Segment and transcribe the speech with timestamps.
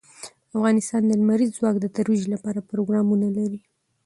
[0.57, 3.59] افغانستان د لمریز ځواک د ترویج لپاره پروګرامونه لري.